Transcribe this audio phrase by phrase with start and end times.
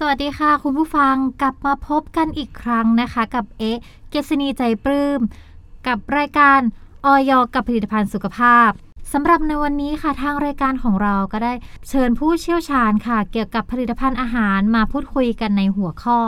[0.00, 3.78] สวัสดีค่ะ คุณผู้ฟังกลับมาพบกันอีกครั้งนะคะ กับเอ๊ะ
[4.10, 5.20] เกษณีใจปลื้ม
[5.86, 6.60] กับรายการ
[7.06, 8.70] ออยกับผลิตภัณฑ์สุขภาพ
[9.12, 11.52] สำหรับในวันนี้ค่ะทางรายการของเราก็ได้
[11.88, 16.20] เชิญผู้เชี่ยวชาญค่ะ เกี่ยวกับผลิตภัณฑ์อาหารมาพูดคุยกันในหัวข้อ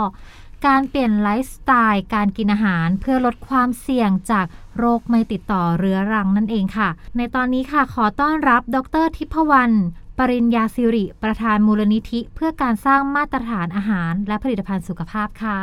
[0.67, 4.47] การเปลี่ยนไลฟ์สไตล์การกินอาหารเพื่อลดความเสี่ยงจาก
[4.79, 9.77] โรคไม่ติดต่อเรื้อรังนั่นเองค่ะ ในตอนนี้ค่ะขอต้อนรับดรทิพวรรณ
[10.19, 15.61] ปริญญาสิริ ประธานมูลนิธิ เพื่อการสร้างมาตรฐานอาหาร และผลิตภัณฑ์สุขภาพค่ะ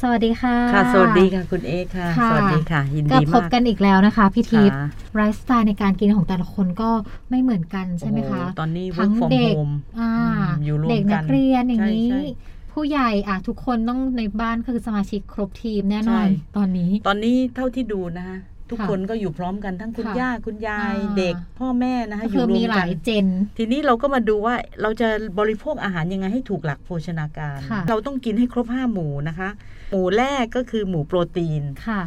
[0.00, 6.90] สวัสดีค่ะ ค่ะ สวัสดีค่ะคุณเอค่ะค่ะ สวัสดีค่ะ ยินก็ดีพมาบกกันอีกแล้วนะคะพี่ทิพย์ค่ะไลฟ์สไตล์ในการกินของแต่ละคนก็
[7.30, 12.24] ไม่เหมือนกันใช่ไหมคะโอ้โตอนนี้ทั้ work ง from เด็ก home อ่าอืมอยู่รวมเด็กนักักนเรียนอย่างนี้ใช่ใช่
[12.72, 18.38] ผู้ใหญ่อะทุกคนต้องในบ้านก็คือสมาชิกครบทีมแน่นอนใช่ตอนนี้ ตอนนี้เท่าที่ดูนะคะ
[18.70, 23.26] ทุกค่ะคนก็อยู่พร้อมกันทั้งคุณค่ะย่าคุณยายอ่าเด็กพ่อแม่นะคะก็อคืยู่อรวมีมหกัลานยเจน
[23.58, 29.48] ทีนี้เราก็มาดูว่าเราจะบริโภคอาหารยังไงให้ถูกหลักโภชนาการค่ะเราต้องกินให้ครบห้าหมู่นะคะ
[29.90, 32.00] หมู่แรกก็คือหมู่โปรตีนค่ะ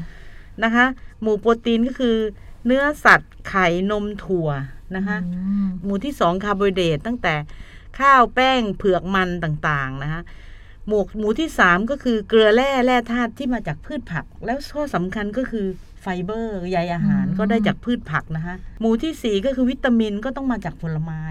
[0.64, 0.86] นะคะ
[1.22, 2.16] หมู่โปรตีนก็คือ
[2.66, 4.50] เนื้อสัตว์ไข่นมถั่ว
[4.96, 7.36] นะคะอืมหมู่ที่สองคาร์โบไฮเดรตตั้งแต่
[8.00, 10.22] ข้าวแป้งเผือกมันต่างๆนะคะ
[10.88, 15.66] หมู่หมู่ที่สามก็คือเกลือแร่แร่ธาตุที่มาจากพืชผัก แล้วข้อสำคัญก็คือ
[16.02, 21.24] ไฟเบอร์ใยอาหารก็ได้จากพืชผักนะคะหมู่ที่สี่ก็คือวิตามินก็ต้องมาจากผลไม้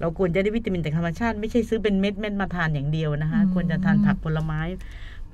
[0.00, 4.60] เราควรจะได้วิตามินจากธรรมชาติ ไม่ใช่ซื้อเป็นเม็ดเม็ดๆมาทานอย่างเดียวนะคะ ควรจะทานผักผลไม้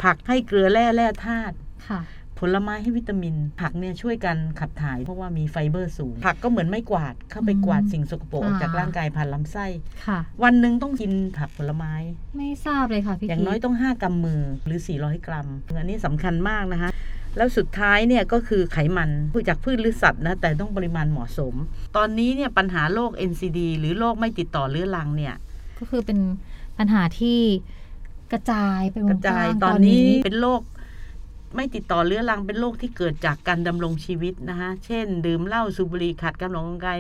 [0.03, 1.55] ผักให้เกลือแร่แร่ธาตุ
[1.89, 2.01] ค่ะ
[2.41, 9.67] ผลไม้ให้วิตามิน ผักเนี่ยช่วยการขับถ่ายเพราะว่ามีไฟเบอร์สูง ผักก็เหมือนไม้กวาดเข้าไปอืมกวาดสิ่งสกปรกออกจากอ่าร่างกายผ่านลำไส้
[10.07, 11.93] ค่ะวันหนึ่งต้องกินผักผลไม้
[12.37, 15.47] ไม่ทราบเลยค่ะพี่ทิพย์อย่างน้อยต้อง 5กำมือหรือ 400 กรัม
[15.79, 16.91] อันนี้สำคัญมากนะคะ
[17.37, 19.11] แล้วสุดท้ายเนี่ยก็คือไขมัน
[19.49, 21.55] จากพืชหรือสัตว์นะแต่ต้องปริมาณเหมาะสม
[21.97, 25.35] ตอนนี้เนี่ยปัญหาโรค NCD หรือโรคไม่ติดต่อเรื้อรังเนี่ย
[25.79, 26.19] ก็คือเป็น
[26.79, 27.39] ปัญหาที่
[28.33, 30.61] กระจายไปวกงระจายว้งตอนนี้เป็นโรค
[31.57, 36.99] ไม่ติดต่อเรื้อรังเป็นโรคที่เกิดจากการดำรงชีวิตนะคะเช่น ดื่มเหล้าสูบบุหรี่ขัดการออกกำลังกาย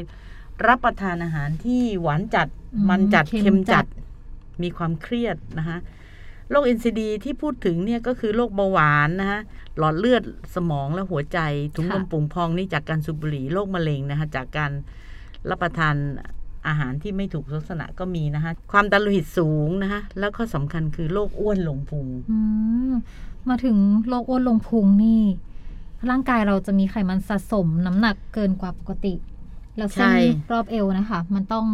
[0.67, 3.87] รับประทานอาหารที่หวานจัดอืมันจัดเค็เค็มมจัจัดด
[4.63, 5.79] มีความเครียดนะคะ
[6.51, 9.41] โรค NCD ที่พูดถึงเนี่ยก็คือโรคเบาหวานนะคะ
[9.79, 10.23] หลอดเลือด
[10.55, 11.39] สมองและหัวใจ
[11.77, 14.73] ถุงลมโป่งพองนี่จากการสูบบุหรี่โรคมะเร็งนะคะจากการ
[15.51, 15.95] รับประทาน
[16.69, 22.39] อาหารที่ไม่ถูกลักษณะก็มีนะคะความดันโลหิตสูงนะคะแล้วข้อสำคัญคือโรคอ้วนหลงพุงอื
[22.91, 22.93] ม
[23.49, 23.77] มาถึง
[24.09, 25.23] โรคอ้วนลงพุงนี่
[26.11, 29.15] ร่างกายเราจะมีไขมันสะสมน้ำหนักเกินกว่าปกติ
[29.77, 30.15] แล้วเส้นใช่
[30.53, 31.67] รอบเอวนะคะ มันต้อง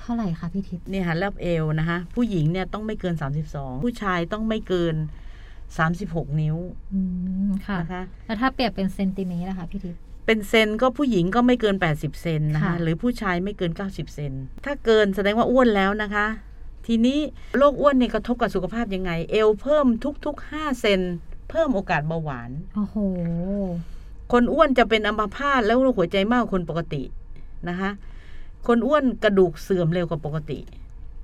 [0.00, 3.14] เท่าไหร่คะพี่ทิพย์เนี่ยค่ะรอบเอวนะคะผู้หญิงเนี่ยต้องไม่เกิน
[3.50, 4.94] 32 ผู้ชายต้องไม่เกิน
[5.66, 6.56] 36นิ้ว
[6.92, 7.00] อื
[7.48, 14.32] มค่ะนะคะแล้วถ้าเปรียบเป็นเซนติเมตรอะคะพี่ทิพย์ เป็นเซนก็ผู้หญิงก็ไม่เกิน 80 เซนนะคะค่ะหรือผู้ชายไม่เกิน 90 เซน
[14.64, 16.26] ถ้าเกินแสดงว่าอ้วนแล้วนะคะ
[16.86, 17.18] ทีนี้
[17.58, 19.86] โรคอ้วนเนี่ยกระทบกับสุขภาพยังไง เอวเพิ่ม
[20.24, 21.00] ทุกๆ 5 เซน
[21.50, 22.96] เพิ่มโอกาสเบาหวาน โอ้โห
[24.32, 27.02] คนอ้วนจะเป็นอัมพาตแล้วโรคหัวใจมากกว่าคนปกติ
[27.68, 27.90] นะคะ
[28.66, 30.58] คนอ้วนกระดูกเสื่อมเร็วกว่าปกติ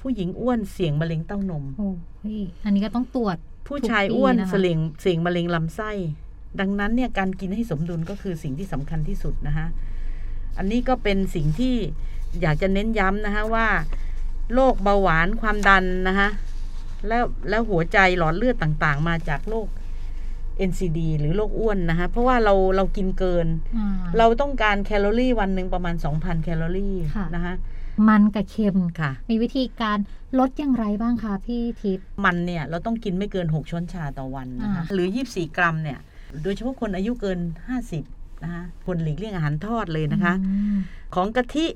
[0.00, 1.90] ผู้หญิงอ้วนเสี่ยงมะเร็งเต้านม โอ้
[2.38, 3.36] ยอันนี้ก็ต้องตรวจ
[3.68, 5.90] ผู้ชายทุกปีอ้วนนะคะเสี่ยงเสี่ยงมะเร็งลำไส้
[6.60, 9.66] ดังนั้นเนี่ยการกินให้สมดุลก็คือสิ่งที่สำคัญที่สุดนะคะ
[10.58, 11.74] อันนี้ก็เป็นสิ่งที่
[12.40, 13.66] อยากจะเน้นย้ำนะคะว่า
[14.54, 16.28] โรคเบาหวานความดันนะคะ
[17.08, 19.68] แล้วแล้วหัวใจหลอดเลือดต่างๆ มาจากโรค
[20.70, 23.88] NCD หรือโรคอ้วนนะคะเพราะว่าเราเรากินเกินอ่า
[24.18, 27.54] เราต้องการแคลอรี่วันหนึ่งประมาณ 2,000 แคลอรี่ค่ะนะคะ
[28.08, 29.98] มันกับเค็มค่ะ มีวิธีการ
[30.38, 35.98] ลดอย่างไรบ้างคะพี่ทิพย์มันเนี่ยเราต้องกินไม่เกิน 6 ช้อนชาต่อวันนะคะอ่าหรือ 24 กรัมเนี่ย
[36.42, 37.38] โดยเฉพาะคนอายุเกิน
[37.90, 40.76] 50นะคะควรหลีกเลี่ยงอาหารทอดเลยนะคะอืม
[41.14, 41.66] ของกะทิ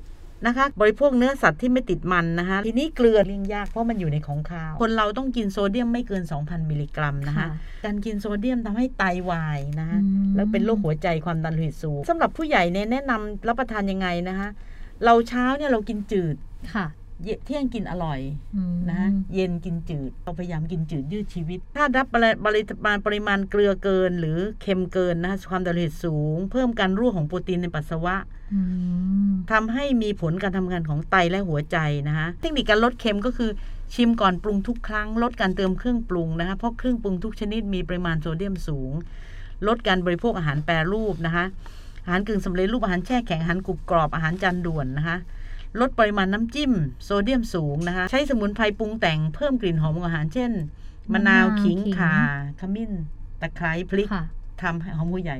[0.45, 7.47] นะคะ บริโภคเนื้อสัตว์ที่ไม่ติดมันนะคะ ทีนี้เกลือเลี่ยงยากเพราะมันอยู่ในของคาว คนเราต้องกินโซเดียมไม่เกิน 2,000 มิลลิกรัมนะคะ
[7.85, 14.49] การกินโซเดียมทำให้ไตวายนะคะอืมแล้วเป็นโรคหัวใจความดันโลหิตสูงสำหรับผู้ใหญ่เนี่ยแนะนำรับประทานยังไงนะคะ
[15.05, 16.35] เราเช้าเนี่ยเรากินจืด
[16.73, 16.85] ค่ะ
[17.23, 18.19] เย็นเที่ยงกินอร่อย
[18.55, 19.01] อืมนะ
[19.35, 28.15] เย็นกินจืดเราพยายามกินจืดยืดชีวิต ถ้ารับปริปริมาณปริมาณเกลือเกิน หรือเค็มเกินนะความดันโลหิตสูง เพิ่มการรั่วของโปรตีนในปัสสาวะ
[28.53, 28.61] อื
[29.29, 31.77] มทำให้มีผลการทำงานของไตและหัวใจ
[32.07, 33.51] นะคะเทคนิคการลดเค็มก็คือ
[33.93, 38.91] ชิมก่อนปรุงทุกครั้ง ลดการเติมเครื่องปรุงนะคะเพราะเครื่องปรุงทุกชนิดมีปริมาณโซเดียมสูง
[39.67, 41.45] ลดการบริโภคอาหารแปรรูปนะคะ
[42.05, 45.17] อาหารกึ่งสำเร็จรูปอาหารแช่แข็งอาหารกรุบกรอบอาหารจานด่วนนะคะ
[45.79, 46.71] ลดปริมาณน้ำจิ้ม
[47.03, 50.51] โซเดียมสูงนะคะ ใช้สมุนไพรปรุงแต่งเพิ่มกลิ่นหอมของอาหาร เช่น
[51.13, 52.15] มะนาวมะนาวขิงขิงข่า
[52.59, 52.91] ขมิ้น
[53.41, 54.25] ตะไคร้พริกค่ะ
[54.61, 55.37] ทำให้หอมหัวใหญ่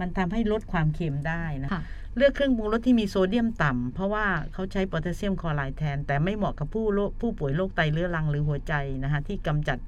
[0.00, 1.82] มันทำให้ลดความเค็มได้นะค่ะ
[2.16, 9.78] เลือกเครื่องปรุงรสที่มีโซเดียมต่ำเพราะว่าเขาใช้โพแทสเซียมคลอไรด์แทน แต่ไม่เหมาะกับผู้โรคผู้ป่วยโรคไตเรื้อรังหรือหัวใจนะคะที่กำจัด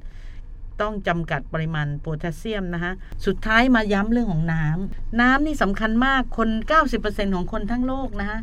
[0.80, 2.92] ต้องจำกัดปริมาณโพแทสเซียมนะคะ
[3.26, 6.48] สุดท้ายมาย้ำเรื่องของน้ำน้ำนี่สำคัญมากคน
[6.92, 8.38] 90%ของคนทั้งโลกนะคะ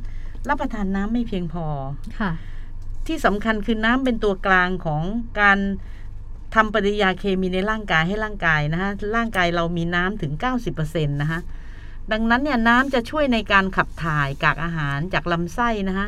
[0.49, 1.65] รับประทานน้ำไม่เพียงพอ
[2.19, 2.31] ค่ะ
[3.07, 5.03] ที่สำคัญคือน้ำเป็นตัวกลางของ
[5.41, 5.57] การ
[6.55, 10.33] ทำปฏิกิริยาเคมีในร่างกายให้ร่างกายนะคะร่างกายเรามีน้ำถึง
[10.71, 11.39] 90%นะคะ
[12.11, 16.07] ดังนั้นเนี่ยน้ำจะช่วยในการขับถ่ายกากอาหารจากลำไส้นะคะ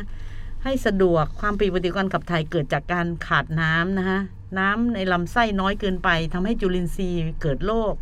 [0.64, 4.18] ให้สะดวกความผิดปกติการขับถ่ายเกิดจากการขาดน้ำนะคะ
[4.58, 7.94] น้ำในลำไส้น้อยเกินไปทำให้จุลินทรีย์เกิดโรค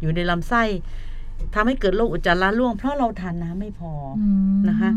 [0.00, 0.62] อยู่ในลำไส้
[1.54, 4.90] ทำให้เกิดโรคอุจจาระร่วง เพราะเราทานน้ำไม่พอออืมนะคะ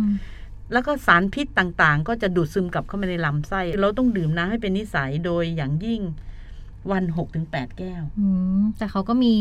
[0.74, 6.02] แล้วก็สารพิษต่างๆ ก็จะดูดซึมกลับเข้ามาในลำไส้ เราต้องดื่มน้ำให้เป็นนิสัยโดยอย่างยิ่ง
[6.92, 8.28] วันหกถึงแปดแก้ว อื
[8.60, 9.34] มแต่เขาก็มี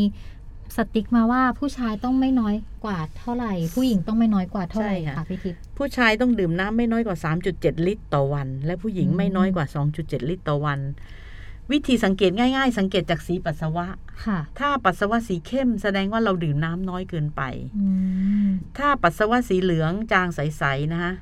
[0.75, 7.17] สติ๊กมาว่าผู้ชายต้องไม่น้อยกว่าเท่าไหร่ ผู้หญิงต้องไม่น้อยกว่าเท่าไหร่ใช่ค่ะ ค่ะพี่ทิพย์ ผู้ชายต้องดื่มน้ำไม่น้อยกว่า
[7.51, 9.65] 3.7 ลิตรต่อวัน และผู้หญิงอืม ไม่น้อยกว่า
[9.97, 10.79] 2.7 ลิตรต่อวัน
[11.71, 13.85] วิธีสังเกตง่าย ๆ สังเกตจากสีปัสสาวะ
[14.25, 17.41] ค่ะ ถ้าปัสสาวะสีเข้มแสดงว่าเราดื่มน้ำน้อยเกินไป
[17.77, 17.87] อื
[18.47, 21.13] มถ้าปัสสาวะสีเหลืองจางใสๆนะคะ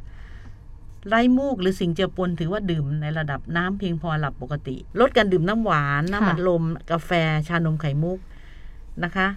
[1.08, 7.12] ไร้มูกหรือสิ่งเจือปนถือว่าดื่มในระดับน้ำเพียงพอหลับปกติ ลดการดื่มน้ำหวานน้ำอัดลม กาแฟ
[7.48, 8.20] ชานมไข่มุก
[9.04, 9.28] นะคะ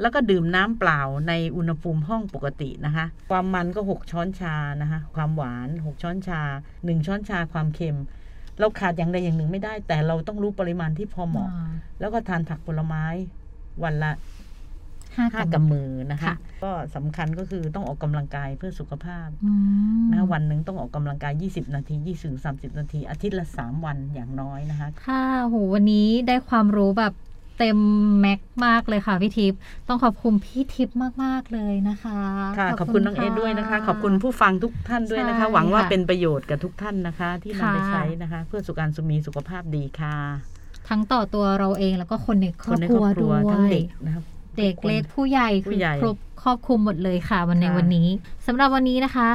[0.00, 6.40] แล้วก็ดื่มน้ำเปล่าในอุณหภูมิห้องปกตินะคะ ความมันก็ 6 ช้อนชานะคะ ความหวาน 6 ช้อนชา
[6.74, 7.98] 1 ช้อนชาความเค็ม
[8.60, 11.70] เราขาดอย่างใดอย่างหนึ่งไม่ได้ แต่เราต้องรู้ปริมาณที่พอเหมาะอ่า
[12.00, 13.04] แล้วก็ทานผักผลไม้
[13.84, 14.12] วันละ
[15.16, 19.52] ห้าห้ากำกำมือนะคะค่ะก็สำคัญก็คือต้องออกกำลังกายเพื่อสุขภาพอื
[20.04, 27.12] มนะวันหนึ่งต้องออกกำลังกาย 20 นาที 20 30 นาที อาทิตย์ละ 3 วันอย่างน้อยนะคะ ค่ะโหวันนี้ได้ความรู้แบบ
[27.58, 27.78] เต็ม
[28.20, 29.58] แม็กซ์มากเลยค่ะพี่ทิพย์
[29.88, 32.18] ต้องขอบคุณพี่ทิพย์มาก ๆ เลยนะคะ
[32.58, 40.16] ค่ะขอบคุณน้องเอด้วยนะคะ ขอบคุณผู้ฟังทุกท่านด้วยนะคะใช่หวังว่าค่ะเป็นประโยชน์กับทุกท่านนะคะ ที่นำไปค่ะใช้นะคะ เพื่อสุขการสุมีสุขภาพดีค่ะ
[40.88, 44.24] ทั้งต่อตัวเราเองแล้วก็คนในครคอนบในคครรัอวบครัด้ววยทั้งเด็กนะครับ
[44.58, 48.08] เด็กเล็กผู้ใหญ่ผู้ใหญ่คือครบครอบคลุมหมดเลยค่ะ วันในค่ะวันนี้
[48.46, 49.28] สำหรับวันนี้นะคะ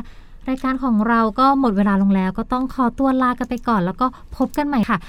[0.50, 4.06] รายการของเราก็หมดเวลาลงแล้ว ก็ต้องขอตัวลากันไปก่อน แล้วก็
[4.38, 4.98] พบกันใหม่ค่ะ